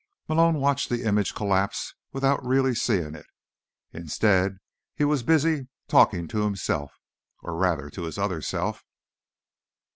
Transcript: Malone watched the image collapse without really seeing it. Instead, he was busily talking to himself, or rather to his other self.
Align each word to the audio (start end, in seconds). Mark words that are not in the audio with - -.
Malone 0.27 0.55
watched 0.55 0.89
the 0.89 1.03
image 1.03 1.35
collapse 1.35 1.93
without 2.11 2.43
really 2.43 2.73
seeing 2.73 3.13
it. 3.13 3.27
Instead, 3.93 4.57
he 4.95 5.03
was 5.05 5.21
busily 5.21 5.67
talking 5.87 6.27
to 6.27 6.41
himself, 6.43 6.97
or 7.43 7.55
rather 7.55 7.87
to 7.87 8.05
his 8.05 8.17
other 8.17 8.41
self. 8.41 8.83